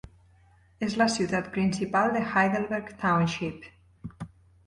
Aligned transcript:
És 0.85 0.93
la 1.01 1.05
ciutat 1.15 1.49
principal 1.57 2.09
de 2.15 2.23
Heidelberg 2.31 2.89
Township. 3.03 3.71